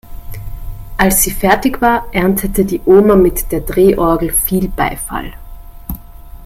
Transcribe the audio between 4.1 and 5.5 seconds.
viel Beifall.